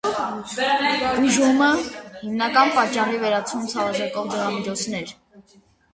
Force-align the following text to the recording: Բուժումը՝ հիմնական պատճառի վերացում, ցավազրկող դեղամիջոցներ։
Բուժումը՝ 1.17 1.67
հիմնական 2.21 2.73
պատճառի 2.79 3.21
վերացում, 3.25 3.69
ցավազրկող 3.75 4.33
դեղամիջոցներ։ 4.33 5.17